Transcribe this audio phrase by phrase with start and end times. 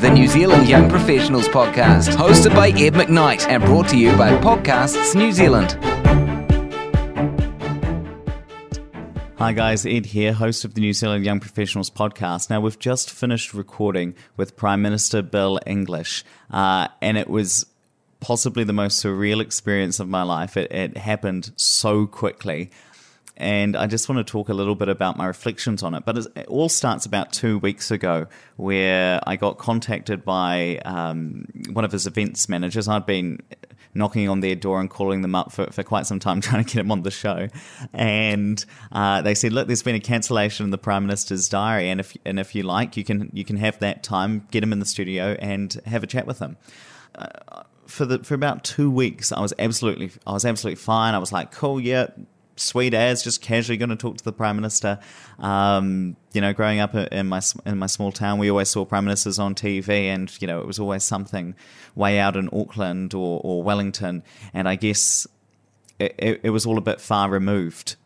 [0.00, 4.30] the New Zealand Young Professionals Podcast, hosted by Ed McKnight and brought to you by
[4.38, 5.72] Podcasts New Zealand.
[9.36, 12.48] Hi guys, Ed here, host of the New Zealand Young Professionals podcast.
[12.48, 17.66] Now we've just finished recording with Prime Minister Bill English, uh, and it was
[18.20, 20.56] possibly the most surreal experience of my life.
[20.56, 22.70] It, it happened so quickly
[23.40, 26.04] and I just want to talk a little bit about my reflections on it.
[26.04, 31.86] But it all starts about two weeks ago, where I got contacted by um, one
[31.86, 32.86] of his events managers.
[32.86, 33.40] I'd been
[33.94, 36.70] knocking on their door and calling them up for, for quite some time, trying to
[36.70, 37.48] get him on the show.
[37.94, 41.98] And uh, they said, "Look, there's been a cancellation in the Prime Minister's diary, and
[41.98, 44.80] if and if you like, you can you can have that time, get him in
[44.80, 46.58] the studio, and have a chat with him."
[47.14, 51.14] Uh, for the for about two weeks, I was absolutely I was absolutely fine.
[51.14, 52.08] I was like, cool, yeah,
[52.60, 54.98] sweet as just casually going to talk to the prime minister.
[55.38, 59.04] Um, you know, growing up in my in my small town, we always saw prime
[59.04, 61.54] ministers on TV, and you know, it was always something
[61.94, 64.22] way out in Auckland or, or Wellington,
[64.54, 65.26] and I guess
[65.98, 67.96] it, it, it was all a bit far removed.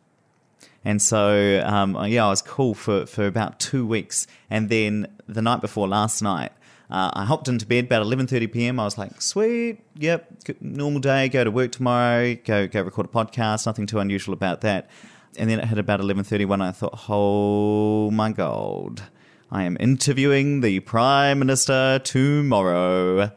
[0.85, 4.27] And so, um, yeah, I was cool for, for about two weeks.
[4.51, 6.53] And then the night before last night,
[6.95, 8.79] uh, I hopped into bed about 11:30 p.m.
[8.79, 11.29] I was like, "Sweet, yep, normal day.
[11.29, 12.37] Go to work tomorrow.
[12.37, 13.67] Go go record a podcast.
[13.67, 14.89] Nothing too unusual about that."
[15.37, 16.63] And then it hit about 11:31.
[16.63, 19.03] I thought, "Oh my god,
[19.51, 23.33] I am interviewing the prime minister tomorrow."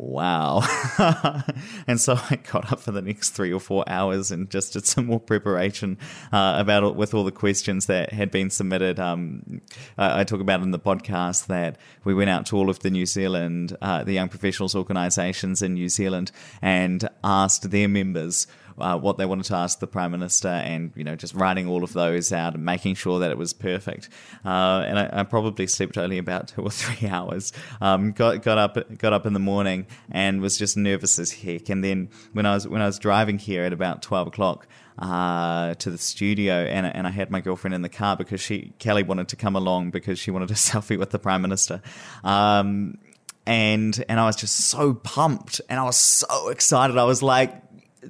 [0.00, 0.62] Wow.
[1.86, 4.86] and so I got up for the next three or four hours and just did
[4.86, 5.98] some more preparation
[6.32, 8.98] uh, about it with all the questions that had been submitted.
[8.98, 9.60] Um,
[9.98, 12.90] I, I, talk about in the podcast that we went out to all of the
[12.90, 18.46] New Zealand, uh, the young professionals organisations in New Zealand and asked their members
[18.80, 21.84] uh, what they wanted to ask the prime minister, and you know, just writing all
[21.84, 24.08] of those out and making sure that it was perfect.
[24.44, 27.52] Uh, and I, I, probably slept only about two or three hours.
[27.80, 31.68] Um, got got up got up in the morning and was just nervous as heck.
[31.68, 34.66] And then when I was when I was driving here at about twelve o'clock.
[34.98, 38.74] Uh, to the studio, and, and I had my girlfriend in the car because she
[38.78, 41.80] Kelly wanted to come along because she wanted a selfie with the prime minister.
[42.22, 42.98] Um,
[43.46, 46.96] and and I was just so pumped and I was so excited.
[46.98, 47.54] I was like,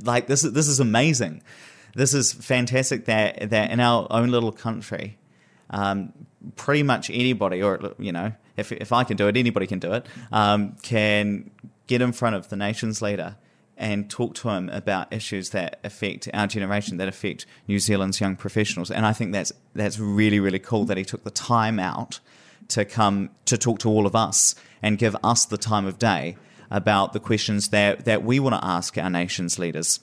[0.03, 1.43] like this is this is amazing.
[1.95, 5.19] This is fantastic that that in our own little country,
[5.71, 6.13] um,
[6.57, 9.93] pretty much anybody, or you know, if if I can do it, anybody can do
[9.93, 10.07] it.
[10.33, 11.51] Um, can
[11.87, 13.37] get in front of the nation's leader
[13.77, 18.37] and talk to him about issues that affect our generation, that affect New Zealand's young
[18.37, 18.91] professionals.
[18.91, 22.21] And I think that's that's really really cool that he took the time out
[22.69, 26.37] to come to talk to all of us and give us the time of day
[26.71, 30.01] about the questions that, that we want to ask our nation's leaders.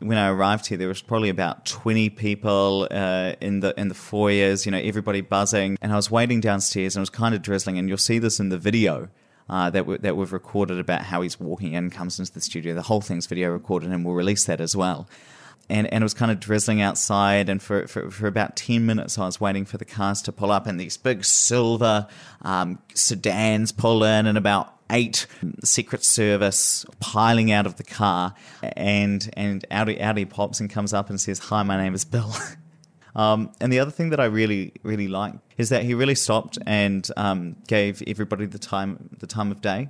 [0.00, 3.96] When I arrived here, there was probably about 20 people uh, in the in the
[3.96, 5.76] foyers, you know, everybody buzzing.
[5.82, 7.78] And I was waiting downstairs and it was kind of drizzling.
[7.78, 9.08] And you'll see this in the video
[9.48, 12.74] uh, that, we, that we've recorded about how he's walking in, comes into the studio.
[12.74, 15.08] The whole thing's video recorded and we'll release that as well
[15.70, 17.48] and, and it was kind of drizzling outside.
[17.48, 20.50] And for, for, for, about 10 minutes, I was waiting for the cars to pull
[20.50, 22.08] up, and these big silver
[22.42, 25.26] um, sedans pull in, and about eight
[25.64, 30.92] Secret Service piling out of the car, and and out out he pops and comes
[30.92, 32.32] up and says, "Hi, my name is Bill."
[33.16, 36.56] Um, and the other thing that I really, really liked is that he really stopped
[36.66, 39.88] and um, gave everybody the time, the time of day.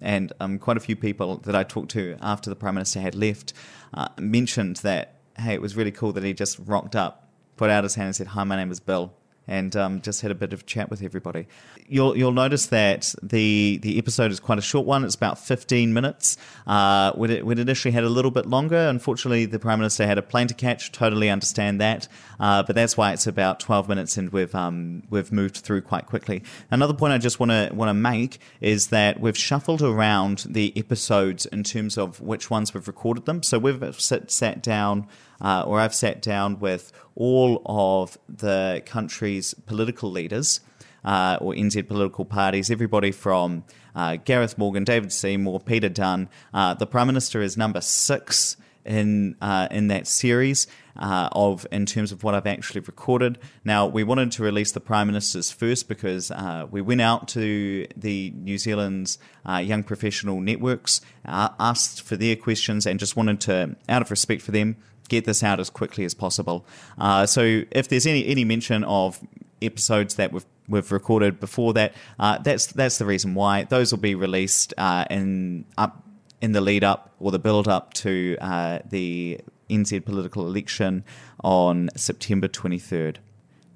[0.00, 3.16] And um, quite a few people that I talked to after the prime minister had
[3.16, 3.52] left
[3.94, 7.84] uh, mentioned that hey, it was really cool that he just rocked up, put out
[7.84, 9.12] his hand, and said, "Hi, my name is Bill."
[9.48, 11.46] And um, just had a bit of chat with everybody.
[11.88, 15.04] You'll you'll notice that the the episode is quite a short one.
[15.04, 16.36] It's about fifteen minutes.
[16.66, 18.76] Uh, we'd initially had a little bit longer.
[18.76, 20.92] Unfortunately, the prime minister had a plane to catch.
[20.92, 22.06] Totally understand that,
[22.38, 26.06] uh, but that's why it's about twelve minutes, and we've um, we've moved through quite
[26.06, 26.42] quickly.
[26.70, 30.72] Another point I just want to want to make is that we've shuffled around the
[30.76, 33.42] episodes in terms of which ones we've recorded them.
[33.42, 35.06] So we've sat down
[35.40, 40.60] uh, or I've sat down with all of the country's political leaders
[41.04, 43.64] uh, or NZ political parties, everybody from
[43.94, 46.28] uh, Gareth Morgan, David Seymour, Peter Dunne.
[46.52, 50.66] Uh, the Prime Minister is number six in uh, in that series
[50.96, 53.38] uh, of in terms of what I've actually recorded.
[53.64, 57.86] Now we wanted to release the Prime Minister's first because uh, we went out to
[57.96, 59.18] the New Zealand's
[59.48, 64.10] uh, young professional networks, uh, asked for their questions, and just wanted to, out of
[64.10, 64.76] respect for them,
[65.08, 66.64] get this out as quickly as possible.
[66.98, 69.20] Uh, so if there's any any mention of
[69.60, 73.98] episodes that we've we've recorded before that, uh, that's that's the reason why those will
[73.98, 76.04] be released uh, in up
[76.40, 81.04] in the lead up or the build up to uh, the NZ political election
[81.42, 83.16] on September 23rd.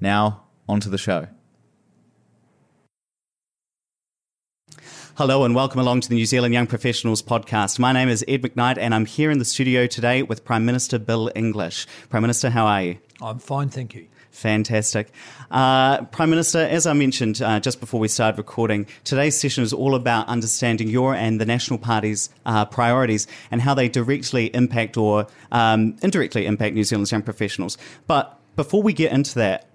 [0.01, 1.29] Now on to the show.
[5.15, 7.79] Hello and welcome along to the New Zealand Young Professionals podcast.
[7.79, 10.99] My name is Ed McKnight and I'm here in the studio today with Prime Minister
[10.99, 11.87] Bill English.
[12.09, 12.99] Prime Minister, how are you?
[13.21, 14.07] I'm fine, thank you.
[14.31, 15.13] Fantastic.
[15.51, 19.75] Uh, Prime Minister, as I mentioned uh, just before we started recording, today's session is
[19.75, 24.97] all about understanding your and the National Party's uh, priorities and how they directly impact
[24.97, 27.77] or um, indirectly impact New Zealand's young professionals.
[28.07, 29.69] But before we get into that,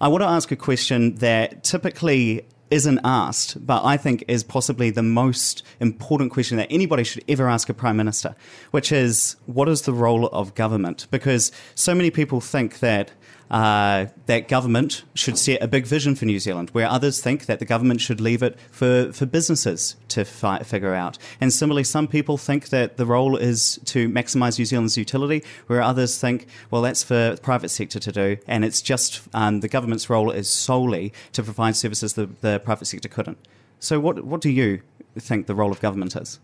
[0.00, 4.90] I want to ask a question that typically isn't asked, but I think is possibly
[4.90, 8.34] the most important question that anybody should ever ask a prime minister,
[8.70, 11.06] which is what is the role of government?
[11.10, 13.10] Because so many people think that
[13.52, 17.58] uh, that government should set a big vision for New Zealand, where others think that
[17.58, 21.18] the government should leave it for, for businesses to fi- figure out.
[21.38, 25.82] And similarly, some people think that the role is to maximise New Zealand's utility, where
[25.82, 29.68] others think, well, that's for the private sector to do, and it's just um, the
[29.68, 33.36] government's role is solely to provide services that the private sector couldn't.
[33.78, 34.80] So, what, what do you
[35.18, 36.40] think the role of government is?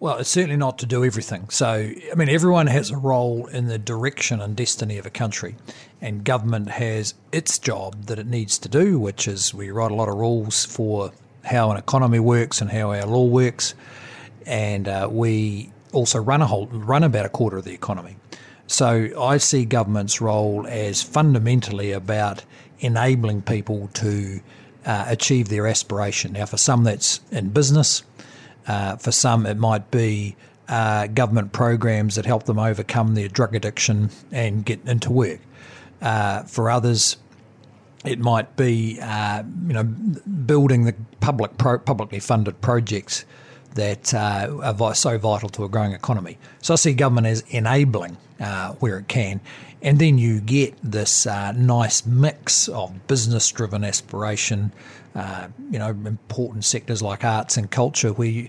[0.00, 1.48] Well, it's certainly not to do everything.
[1.48, 5.56] So, I mean, everyone has a role in the direction and destiny of a country,
[6.00, 9.96] and government has its job that it needs to do, which is we write a
[9.96, 11.10] lot of rules for
[11.44, 13.74] how an economy works and how our law works,
[14.46, 18.14] and uh, we also run a whole run about a quarter of the economy.
[18.68, 22.44] So, I see government's role as fundamentally about
[22.78, 24.40] enabling people to
[24.86, 26.34] uh, achieve their aspiration.
[26.34, 28.04] Now, for some, that's in business
[28.68, 30.36] uh, for some, it might be
[30.68, 35.40] uh, government programs that help them overcome their drug addiction and get into work.
[36.00, 37.16] Uh, for others,
[38.04, 43.24] it might be uh, you know building the public pro- publicly funded projects
[43.74, 46.38] that uh, are so vital to a growing economy.
[46.60, 49.40] So I see government as enabling uh, where it can,
[49.82, 54.72] and then you get this nice mix of business-driven aspiration
[55.14, 58.48] uh, you know, important sectors like arts and culture, where you,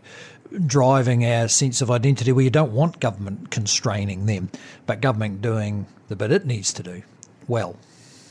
[0.67, 4.49] driving our sense of identity, where you don't want government constraining them,
[4.85, 7.01] but government doing the bit it needs to do
[7.47, 7.75] well.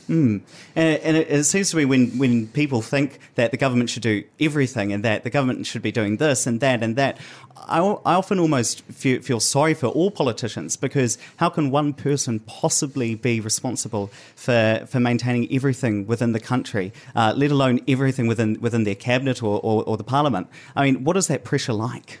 [0.09, 0.41] Mm.
[0.75, 4.01] And, and it, it, seems to me when, when people think that the government should
[4.01, 7.19] do everything and that the government should be doing this and that and that,
[7.55, 12.39] I, I often almost feel, feel, sorry for all politicians because how can one person
[12.39, 18.59] possibly be responsible for, for maintaining everything within the country, uh, let alone everything within,
[18.59, 20.47] within their cabinet or, or, or the parliament?
[20.75, 22.19] I mean, what is that pressure like?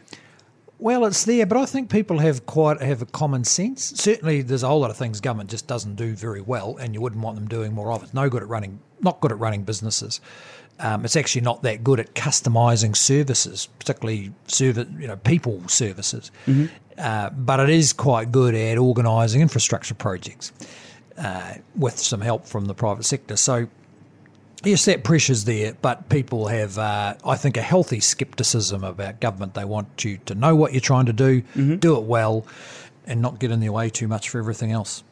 [0.79, 3.83] Well, it's there, but I think people have quite have a common sense.
[3.83, 7.01] Certainly, there's a whole lot of things government just doesn't do very well, and you
[7.01, 8.13] wouldn't want them doing more of it.
[8.13, 10.21] No good at running, not good at running businesses.
[10.79, 16.31] Um, it's actually not that good at customising services, particularly service, you know, people services.
[16.47, 16.67] Mm-hmm.
[16.97, 20.53] Uh, but it is quite good at organising infrastructure projects
[21.17, 23.35] uh, with some help from the private sector.
[23.35, 23.67] So
[24.63, 29.53] Yes, that pressure's there, but people have, uh, I think, a healthy scepticism about government.
[29.53, 31.77] They want you to know what you're trying to do, mm-hmm.
[31.77, 32.45] do it well,
[33.05, 35.03] and not get in their way too much for everything else.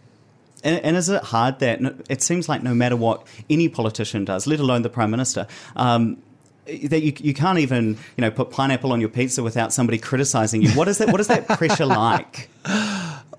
[0.64, 1.80] And, and, is it hard that
[2.10, 6.18] it seems like no matter what any politician does, let alone the prime minister, um,
[6.66, 10.62] that you, you can't even you know put pineapple on your pizza without somebody criticizing
[10.62, 10.72] you.
[10.72, 11.10] What is that?
[11.10, 12.50] What is that pressure like?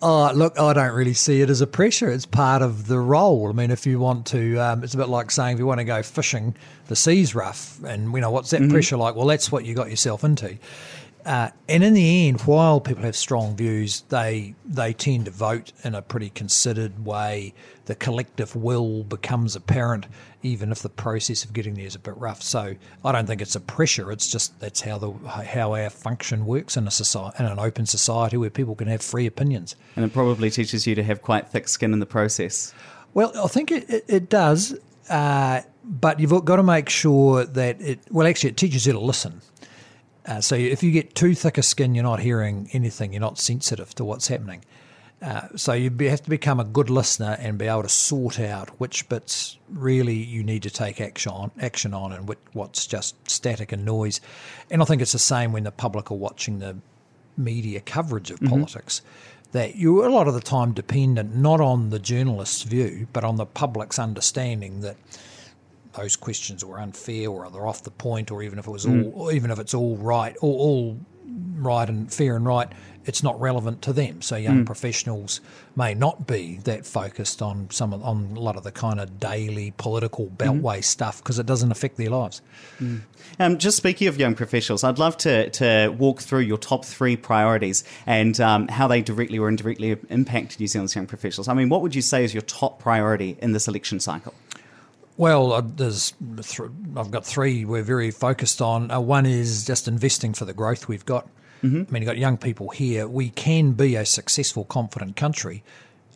[0.00, 2.10] Oh, look, I don't really see it as a pressure.
[2.10, 3.48] It's part of the role.
[3.48, 5.80] I mean, if you want to, um, it's a bit like saying if you want
[5.80, 6.54] to go fishing,
[6.86, 8.70] the sea's rough, and you know what's that mm-hmm.
[8.70, 9.16] pressure like?
[9.16, 10.56] Well, that's what you got yourself into.
[11.28, 15.72] Uh, and in the end, while people have strong views, they they tend to vote
[15.84, 17.52] in a pretty considered way.
[17.84, 20.06] The collective will becomes apparent,
[20.42, 22.42] even if the process of getting there is a bit rough.
[22.42, 24.10] So I don't think it's a pressure.
[24.10, 27.84] It's just that's how the how our function works in a society, in an open
[27.84, 29.76] society where people can have free opinions.
[29.96, 32.72] And it probably teaches you to have quite thick skin in the process.
[33.12, 34.78] Well, I think it, it, it does.
[35.10, 39.00] Uh, but you've got to make sure that it, well, actually, it teaches you to
[39.00, 39.42] listen.
[40.28, 43.14] Uh, so if you get too thick a skin, you're not hearing anything.
[43.14, 44.62] You're not sensitive to what's happening.
[45.22, 48.68] Uh, so you have to become a good listener and be able to sort out
[48.78, 53.72] which bits really you need to take action on, action on, and what's just static
[53.72, 54.20] and noise.
[54.70, 56.76] And I think it's the same when the public are watching the
[57.36, 58.50] media coverage of mm-hmm.
[58.50, 59.00] politics.
[59.52, 63.36] That you're a lot of the time dependent not on the journalist's view, but on
[63.36, 64.96] the public's understanding that
[65.98, 69.12] those questions were unfair or they're off the point, or even if it was mm.
[69.14, 70.98] all, even if it's all right, all, all
[71.56, 72.68] right and fair and right,
[73.04, 74.22] it's not relevant to them.
[74.22, 74.66] So young mm.
[74.66, 75.40] professionals
[75.74, 79.18] may not be that focused on some of, on a lot of the kind of
[79.18, 80.84] daily political beltway mm.
[80.84, 82.42] stuff because it doesn't affect their lives.
[82.80, 83.00] Mm.
[83.40, 87.16] Um, just speaking of young professionals, I'd love to, to walk through your top three
[87.16, 91.48] priorities and um, how they directly or indirectly impact New Zealand's young professionals.
[91.48, 94.34] I mean, what would you say is your top priority in this election cycle?
[95.18, 98.90] Well, uh, there's th- I've got three we're very focused on.
[98.90, 101.28] Uh, one is just investing for the growth we've got.
[101.62, 101.82] Mm-hmm.
[101.88, 103.06] I mean, you've got young people here.
[103.08, 105.64] We can be a successful, confident country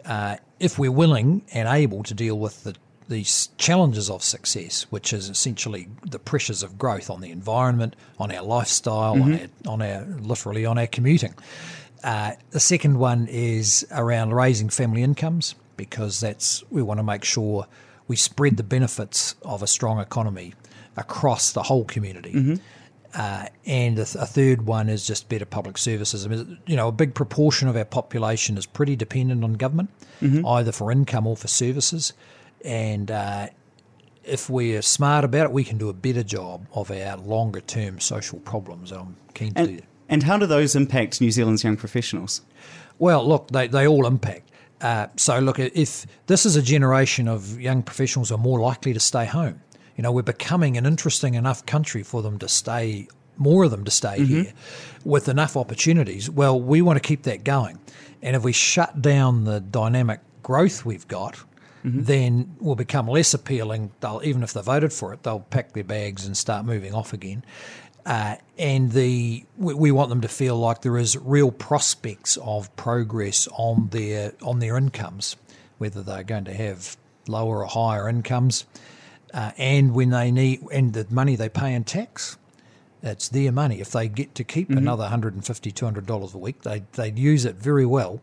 [0.06, 2.76] uh, if we're willing and able to deal with the
[3.08, 8.32] these challenges of success, which is essentially the pressures of growth on the environment, on
[8.32, 9.68] our lifestyle, mm-hmm.
[9.68, 11.34] on, our, on our literally on our commuting.
[12.04, 17.24] Uh, the second one is around raising family incomes because that's we want to make
[17.24, 17.66] sure
[18.12, 20.52] we spread the benefits of a strong economy
[20.98, 22.34] across the whole community.
[22.34, 22.54] Mm-hmm.
[23.14, 26.26] Uh, and a, th- a, third one is just better public services.
[26.26, 29.88] I mean, you know, a big proportion of our population is pretty dependent on government,
[30.20, 30.44] mm-hmm.
[30.44, 32.12] either for income or for services.
[32.66, 33.46] And uh,
[34.24, 37.98] if we're smart about it, we can do a better job of our longer term
[37.98, 38.92] social problems.
[38.92, 39.88] I'm keen and, to do that.
[40.10, 42.42] And how do those impact New Zealand's young professionals?
[42.98, 44.50] Well, look, they, they all impact.
[44.82, 48.92] Uh, so, look, if this is a generation of young professionals who are more likely
[48.92, 49.62] to stay home,
[49.96, 53.84] you know, we're becoming an interesting enough country for them to stay, more of them
[53.84, 54.42] to stay mm-hmm.
[54.42, 54.52] here
[55.04, 56.28] with enough opportunities.
[56.28, 57.78] Well, we want to keep that going.
[58.22, 61.34] And if we shut down the dynamic growth we've got,
[61.84, 62.02] mm-hmm.
[62.02, 63.92] then will become less appealing.
[64.00, 67.12] They'll even if they voted for it, they'll pack their bags and start moving off
[67.12, 67.44] again.
[68.04, 72.74] Uh, and the we, we, want them to feel like there is real prospects of
[72.74, 75.36] progress on their on their incomes,
[75.78, 76.96] whether they're going to have
[77.28, 78.64] lower or higher incomes,
[79.32, 82.36] uh, and when they need and the money they pay in tax.
[83.04, 83.80] It's their money.
[83.80, 84.78] If they get to keep mm-hmm.
[84.78, 88.20] another $150, $200 a week, they, they'd use it very well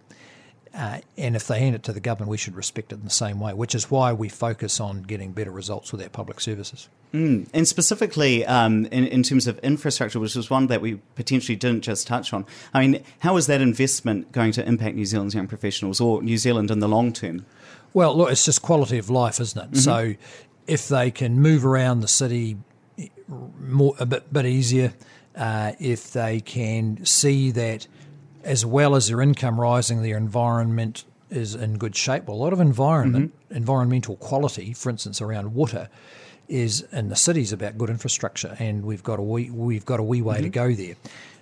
[0.74, 3.10] uh, and if they hand it to the government, we should respect it in the
[3.10, 6.90] same way, which is why we focus on getting better results with our public services.
[7.14, 7.48] Mm.
[7.54, 11.82] And specifically um, in, in, terms of infrastructure, which was one that we potentially didn't
[11.82, 12.46] just touch on.
[12.72, 16.38] I mean, how is that investment going to impact New Zealand's young professionals or New
[16.38, 17.48] Zealand in the long term?
[17.94, 19.72] Well, look, it's just quality of life, isn't it?
[19.72, 19.80] Mm-hmm.
[19.80, 20.14] So
[20.68, 22.58] if they can move around the city
[23.60, 24.94] more, a bit, bit easier,
[25.36, 27.88] uh, if they can see that
[28.50, 32.26] as well as their income rising, their environment is in good shape.
[32.26, 33.58] Well, a lot of environment, mm-hmm.
[33.58, 35.88] environmental quality, for instance, around water,
[36.48, 40.04] is in the cities about good infrastructure, and we've got a wee, we've got a
[40.04, 40.44] wee way mm-hmm.
[40.44, 40.96] to go there.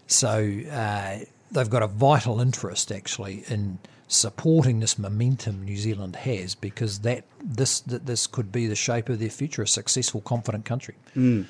[0.08, 6.56] So uh, they've got a vital interest actually in supporting this momentum New Zealand has,
[6.56, 10.66] because that this that this could be the shape of their future, a successful, confident
[10.66, 10.96] country.
[11.16, 11.46] Mm.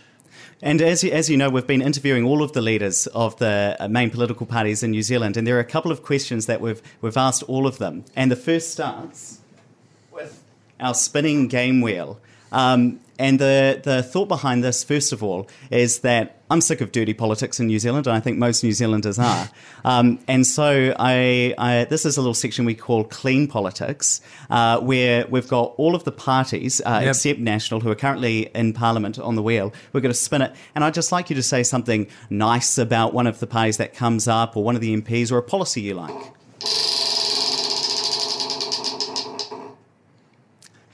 [0.61, 3.75] And as you, as you know, we've been interviewing all of the leaders of the
[3.79, 6.61] uh, main political parties in New Zealand, and there are a couple of questions that
[6.61, 8.05] we've, we've asked all of them.
[8.15, 9.39] And the first starts
[10.11, 10.43] with
[10.79, 12.19] our spinning game wheel.
[12.51, 16.91] Um, and the, the thought behind this, first of all, is that I'm sick of
[16.91, 19.49] dirty politics in New Zealand, and I think most New Zealanders are.
[19.85, 24.81] Um, and so I, I, this is a little section we call clean politics, uh,
[24.81, 27.09] where we've got all of the parties, uh, yep.
[27.11, 29.73] except National, who are currently in Parliament on the wheel.
[29.93, 30.53] We're going to spin it.
[30.75, 33.93] And I'd just like you to say something nice about one of the parties that
[33.93, 36.33] comes up, or one of the MPs, or a policy you like.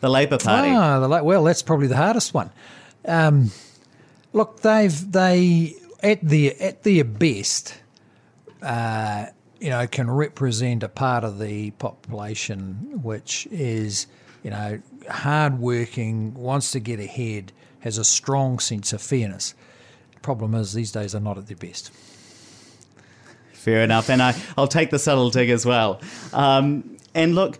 [0.03, 0.67] The Labour Party.
[0.69, 2.51] Ah, the, well, that's probably the hardest one.
[3.05, 3.51] Um,
[4.33, 7.75] look, they've they at the at their best,
[8.61, 9.27] uh,
[9.61, 14.07] you know, can represent a part of the population which is,
[14.43, 19.55] you know, hardworking, wants to get ahead, has a strong sense of fairness.
[20.21, 21.93] Problem is, these days they're not at their best.
[23.53, 26.01] Fair enough, and I, I'll take the subtle dig as well.
[26.33, 27.57] Um, and look,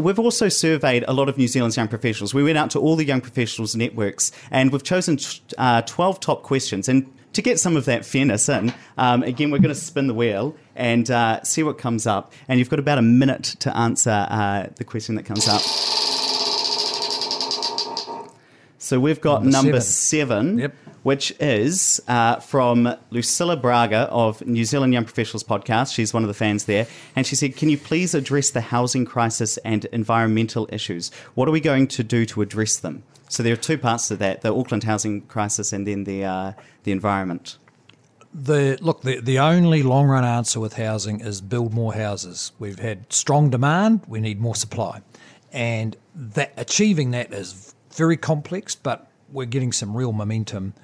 [0.00, 2.34] We've also surveyed a lot of New Zealand's young professionals.
[2.34, 5.18] We went out to all the young professionals networks and we've chosen
[5.58, 6.88] uh, 12 top questions.
[6.88, 10.14] And to get some of that fairness in, um, again, we're going to spin the
[10.14, 12.32] wheel and uh, see what comes up.
[12.48, 15.62] And you've got about a minute to answer uh, the question that comes up.
[18.90, 20.74] So we've got number, number seven, seven yep.
[21.04, 25.94] which is uh, from Lucilla Braga of New Zealand Young Professionals Podcast.
[25.94, 26.88] She's one of the fans there.
[27.14, 31.12] And she said, Can you please address the housing crisis and environmental issues?
[31.36, 33.04] What are we going to do to address them?
[33.28, 36.52] So there are two parts to that the Auckland housing crisis and then the, uh,
[36.82, 37.58] the environment.
[38.34, 42.50] The look, the, the only long run answer with housing is build more houses.
[42.58, 45.02] We've had strong demand, we need more supply.
[45.52, 50.74] And that achieving that is very complex, but we're getting some real momentum,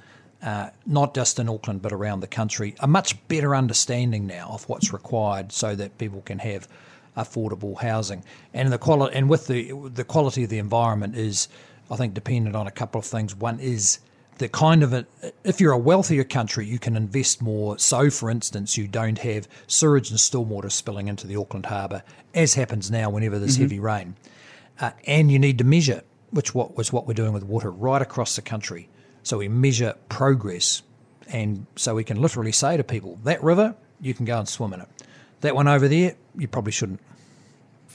[0.42, 2.74] uh, not just in Auckland, but around the country.
[2.80, 6.68] A much better understanding now of what's required so that people can have
[7.16, 8.22] affordable housing.
[8.52, 11.48] And the quality, and with the the quality of the environment is,
[11.90, 13.34] I think, dependent on a couple of things.
[13.34, 14.00] One is
[14.38, 15.06] the kind of a,
[15.44, 17.78] if you're a wealthier country, you can invest more.
[17.78, 22.02] So, for instance, you don't have sewage and stormwater spilling into the Auckland harbour,
[22.34, 23.62] as happens now whenever there's mm-hmm.
[23.62, 24.16] heavy rain.
[24.78, 28.02] Uh, and you need to measure which what was what we're doing with water right
[28.02, 28.88] across the country.
[29.22, 30.82] So we measure progress,
[31.28, 34.72] and so we can literally say to people, that river, you can go and swim
[34.72, 34.88] in it.
[35.40, 37.00] That one over there, you probably shouldn't.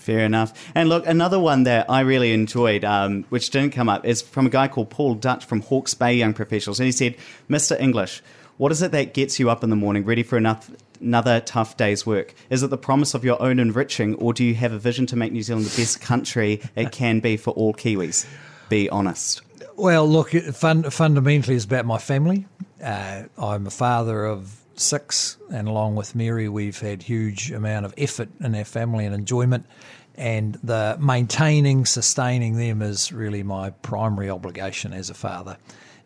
[0.01, 0.71] Fair enough.
[0.73, 4.47] And look, another one that I really enjoyed, um, which didn't come up, is from
[4.47, 6.79] a guy called Paul Dutch from Hawke's Bay Young Professionals.
[6.79, 7.15] And he said,
[7.49, 7.79] Mr.
[7.79, 8.23] English,
[8.61, 11.77] what is it that gets you up in the morning ready for enough, another tough
[11.77, 12.35] day's work?
[12.51, 15.15] Is it the promise of your own enriching, or do you have a vision to
[15.15, 18.27] make New Zealand the best country it can be for all Kiwis?
[18.69, 19.41] Be honest.
[19.77, 22.45] Well, look, fun, fundamentally, it's about my family.
[22.83, 27.95] Uh, I'm a father of six, and along with Mary, we've had huge amount of
[27.97, 29.65] effort in our family and enjoyment.
[30.13, 35.57] And the maintaining, sustaining them is really my primary obligation as a father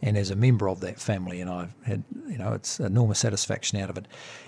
[0.06, 1.42] and as a member of that family.
[1.42, 4.06] And I've had, you know, it's enormous satisfaction out of it.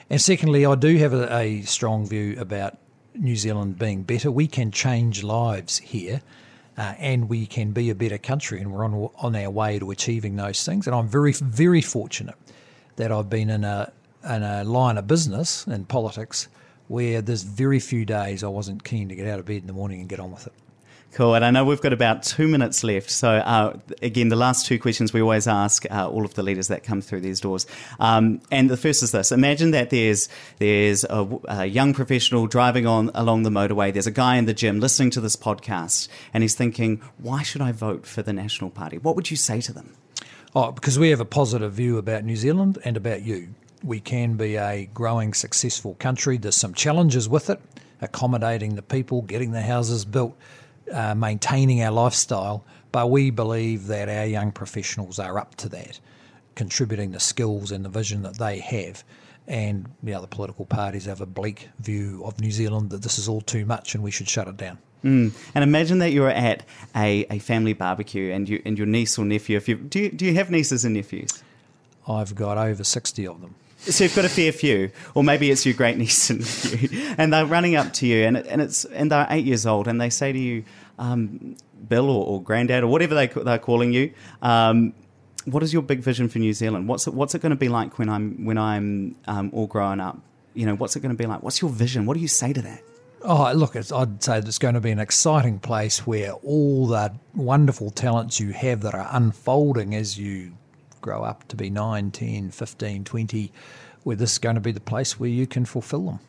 [0.10, 2.78] And secondly, I do have a, a strong view about
[3.16, 4.32] New Zealand being better.
[4.32, 6.22] We can change lives here.
[6.78, 9.90] Uh, and we can be a better country, and we're on on our way to
[9.90, 10.86] achieving those things.
[10.86, 12.36] And I'm very, very fortunate
[12.98, 13.92] that I've been in a
[14.24, 16.48] in a line of business and politics
[16.88, 19.74] where there's very few days I wasn't keen to get out of bed in the
[19.74, 20.54] morning and get on with it.
[21.14, 21.36] Cool.
[21.36, 23.10] And I know we've got about two minutes left.
[23.10, 26.68] So, uh, again, the last two questions we always ask uh, all of the leaders
[26.68, 27.66] that come through these doors.
[28.00, 32.86] Um, and the first is this Imagine that there's, there's a, a, young professional driving
[32.86, 33.92] on along the motorway.
[33.92, 37.62] There's a guy in the gym listening to this podcast, and he's thinking, why should
[37.62, 38.98] I vote for the National Party?
[38.98, 39.96] What would you say to them?
[40.56, 44.36] Oh, because we have a positive view about New Zealand and about you we can
[44.36, 46.38] be a growing, successful country.
[46.38, 47.60] There's some challenges with it,
[48.02, 50.36] accommodating the people, getting the houses built,
[50.92, 52.66] uh, maintaining our lifestyle.
[52.92, 56.00] But we believe that our young professionals are up to that,
[56.56, 59.04] contributing the skills and the vision that they have.
[59.48, 63.30] And the other political parties have a bleak view of New Zealand that this is
[63.30, 64.78] all too much and we should shut it down.
[65.04, 65.32] Mm.
[65.54, 66.66] And imagine that you're at
[66.96, 69.56] a, a family barbecue and you and your niece or nephew.
[69.56, 71.44] If you do, you, do you have nieces and nephews?
[72.08, 73.56] I've got over sixty of them.
[73.90, 77.34] So you've got a fair few, or maybe it's your great niece and nephew, and
[77.34, 80.10] they're running up to you, and and it's and they're eight years old, and they
[80.10, 80.64] say to you,
[81.00, 81.56] um,
[81.88, 84.14] Bill or, or Granddad or whatever they they're calling you.
[84.42, 84.94] Um,
[85.46, 86.90] what is your big vision for New Zealand?
[86.90, 90.00] What's it, what's it going to be like when I'm when I'm um, all grown
[90.00, 90.20] up?
[90.54, 91.44] You know, what's it going to be like?
[91.44, 92.06] What's your vision?
[92.06, 92.82] What do you say to that?
[93.22, 97.90] Oh, look, I'd say it's going to be an exciting place where all the wonderful
[97.90, 100.54] talents you have that are unfolding as you
[101.08, 103.52] grow up to be 9, 10, 15, 20,
[104.04, 106.20] where this is going to be the place where you can fulfill them.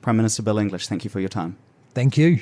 [0.00, 1.58] Prime Minister Bill English, thank you for your time.
[1.92, 2.40] Thank you.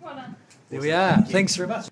[0.00, 0.36] Well
[0.70, 1.22] there we are.
[1.22, 1.88] Thanks very much.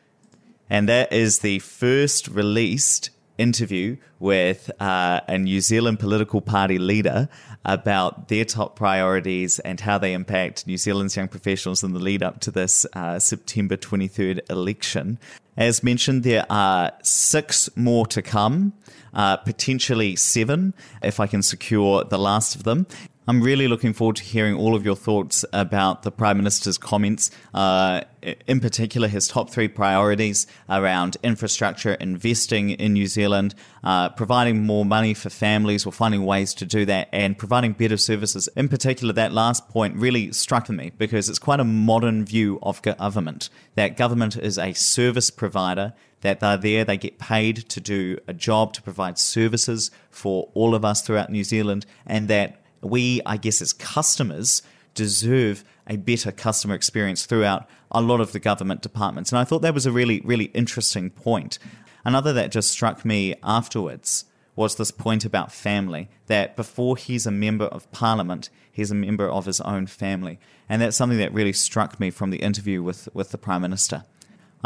[0.71, 7.29] And that is the first released interview with uh, a New Zealand political party leader
[7.65, 12.23] about their top priorities and how they impact New Zealand's young professionals in the lead
[12.23, 15.19] up to this uh, September 23rd election.
[15.57, 18.75] As mentioned, there are six more to come,
[19.15, 22.87] uh, potentially seven if I can secure the last of them.
[23.29, 27.33] I'm really looking forward to hearing all of your thoughts about the Prime Minister's comments,
[27.53, 28.03] uh,
[28.47, 34.85] in particular his top three priorities around infrastructure, investing in New Zealand, uh, providing more
[34.85, 38.49] money for families or finding ways to do that, and providing better services.
[38.55, 42.81] In particular, that last point really struck me because it's quite a modern view of
[42.83, 48.19] government that government is a service provider that they're there, they get paid to do
[48.29, 53.21] a job to provide services for all of us throughout New Zealand, and that we,
[53.27, 54.63] I guess, as customers,
[54.95, 59.31] deserve a better customer experience throughout a lot of the government departments.
[59.31, 61.59] And I thought that was a really, really interesting point.
[62.05, 64.25] Another that just struck me afterwards
[64.57, 69.29] was this point about family that before he's a member of parliament, he's a member
[69.29, 70.41] of his own family.
[70.69, 74.05] And that's something that really struck me from the interview with, with the Prime Minister.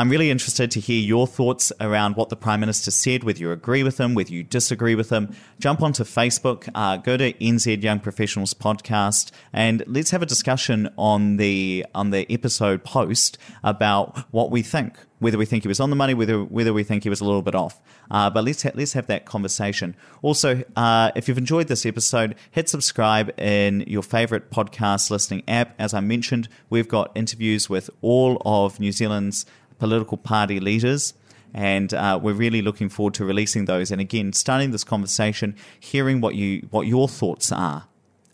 [0.00, 3.52] I'm really interested to hear your thoughts around what the Prime Minister said, whether you
[3.52, 5.36] agree with him, whether you disagree with him.
[5.58, 10.88] Jump onto Facebook, uh, go to NZ Young Professionals Podcast, and let's have a discussion
[10.96, 15.80] on the on the episode post about what we think, whether we think he was
[15.80, 17.78] on the money, whether whether we think he was a little bit off.
[18.10, 19.94] Uh, but let's ha- let's have that conversation.
[20.22, 25.74] Also, uh, if you've enjoyed this episode, hit subscribe in your favorite podcast listening app.
[25.78, 29.44] As I mentioned, we've got interviews with all of New Zealand's
[29.80, 31.14] political party leaders.
[31.52, 33.90] And uh, we're really looking forward to releasing those.
[33.90, 37.88] And again, starting this conversation, hearing what you what your thoughts are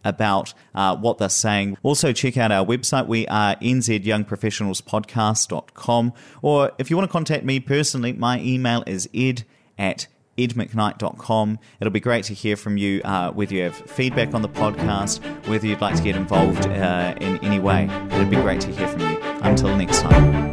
[0.05, 1.77] about uh, what they're saying.
[1.83, 3.07] Also, check out our website.
[3.07, 6.13] We are nzyoungprofessionalspodcast.com.
[6.43, 9.45] Or if you want to contact me personally, my email is ed
[9.79, 10.07] at
[10.39, 11.59] edmcknight.com.
[11.81, 15.21] It'll be great to hear from you, uh, whether you have feedback on the podcast,
[15.47, 17.89] whether you'd like to get involved uh, in any way.
[18.13, 19.19] It'd be great to hear from you.
[19.43, 20.46] Until next time.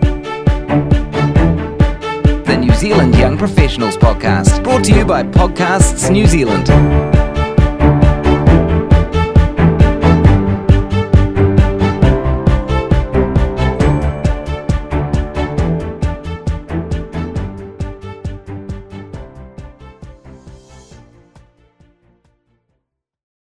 [0.74, 7.13] The New Zealand Young Professionals Podcast, brought to you by Podcasts New Zealand.